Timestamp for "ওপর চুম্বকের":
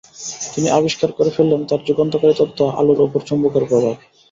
3.01-3.63